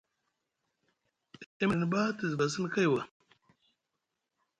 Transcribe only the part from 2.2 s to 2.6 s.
zuva